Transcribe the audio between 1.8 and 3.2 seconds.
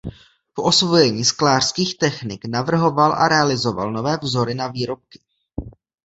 technik navrhoval